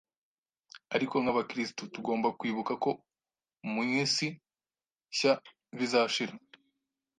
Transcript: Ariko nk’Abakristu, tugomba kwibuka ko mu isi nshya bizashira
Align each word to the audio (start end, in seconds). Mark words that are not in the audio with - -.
Ariko 0.95 1.15
nk’Abakristu, 1.21 1.81
tugomba 1.93 2.27
kwibuka 2.39 2.73
ko 2.83 2.91
mu 3.73 3.81
isi 4.03 4.27
nshya 5.09 5.33
bizashira 5.77 6.33